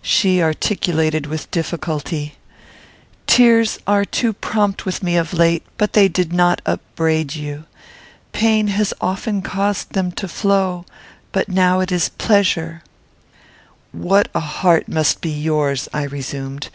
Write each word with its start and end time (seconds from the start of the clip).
She 0.00 0.40
articulated, 0.42 1.26
with 1.26 1.50
difficulty, 1.50 2.36
"Tears 3.26 3.78
are 3.86 4.06
too 4.06 4.32
prompt 4.32 4.86
with 4.86 5.02
me 5.02 5.18
of 5.18 5.34
late; 5.34 5.62
but 5.76 5.92
they 5.92 6.08
did 6.08 6.32
not 6.32 6.62
upbraid 6.64 7.34
you. 7.34 7.66
Pain 8.32 8.68
has 8.68 8.94
often 8.98 9.42
caused 9.42 9.92
them 9.92 10.10
to 10.12 10.26
flow, 10.26 10.86
but 11.32 11.50
now 11.50 11.80
it 11.80 11.92
is 11.92 12.08
pleasure." 12.08 12.82
"What 13.92 14.28
a 14.34 14.40
heart 14.40 14.88
must 14.88 15.22
yours 15.22 15.86
be!" 15.92 15.98
I 15.98 16.04
resumed. 16.04 16.70